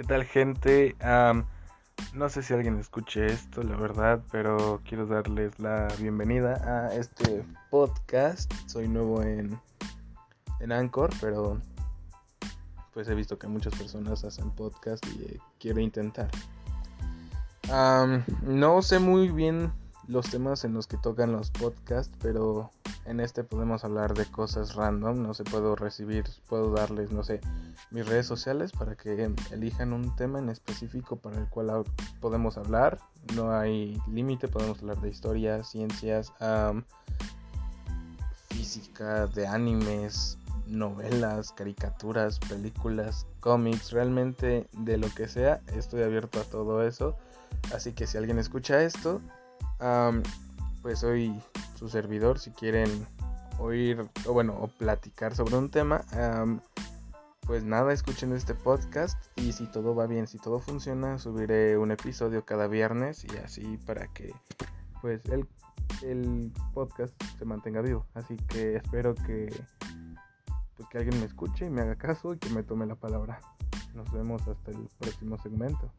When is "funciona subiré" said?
60.60-61.78